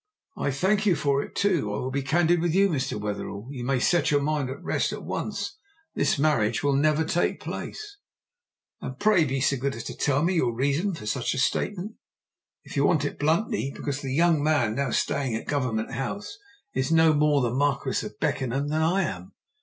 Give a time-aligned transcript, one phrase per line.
[0.35, 1.37] "I thank you for it.
[1.37, 2.69] I, too, will be candid with you.
[2.69, 2.99] Mr.
[2.99, 5.59] Wetherell, you may set your mind at rest at once,
[5.93, 7.97] this marriage will never take place!"
[8.81, 11.97] "And pray be so good as to tell me your reason for such a statement?"
[12.63, 16.39] "If you want it bluntly, because the young man now staying at Government House
[16.73, 19.33] is no more the Marquis of Beckenham than I am.